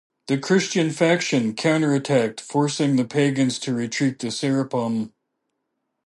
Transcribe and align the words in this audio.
The 0.25 0.39
Christian 0.39 0.89
faction 0.89 1.53
counter-attacked, 1.53 2.41
forcing 2.41 2.95
the 2.95 3.05
pagans 3.05 3.59
to 3.59 3.75
retreat 3.75 4.17
to 4.21 4.25
the 4.25 4.31
Serapeum. 4.31 5.13